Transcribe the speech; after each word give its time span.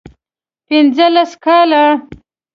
پنځه 0.67 1.07
لس 1.15 1.31
کاله 1.45 1.83